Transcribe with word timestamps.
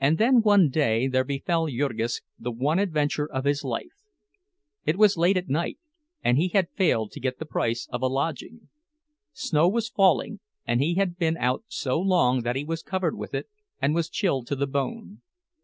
And 0.00 0.18
then 0.18 0.42
one 0.42 0.70
day 0.70 1.06
there 1.06 1.22
befell 1.22 1.68
Jurgis 1.68 2.20
the 2.36 2.50
one 2.50 2.80
adventure 2.80 3.30
of 3.30 3.44
his 3.44 3.62
life. 3.62 4.02
It 4.84 4.98
was 4.98 5.16
late 5.16 5.36
at 5.36 5.48
night, 5.48 5.78
and 6.20 6.36
he 6.36 6.48
had 6.48 6.68
failed 6.70 7.12
to 7.12 7.20
get 7.20 7.38
the 7.38 7.46
price 7.46 7.86
of 7.92 8.02
a 8.02 8.08
lodging. 8.08 8.70
Snow 9.32 9.68
was 9.68 9.88
falling, 9.88 10.40
and 10.66 10.82
he 10.82 10.94
had 10.96 11.16
been 11.16 11.36
out 11.36 11.62
so 11.68 12.00
long 12.00 12.42
that 12.42 12.56
he 12.56 12.64
was 12.64 12.82
covered 12.82 13.16
with 13.16 13.32
it, 13.32 13.48
and 13.80 13.94
was 13.94 14.10
chilled 14.10 14.48
to 14.48 14.56
the 14.56 14.66
bone. 14.66 15.22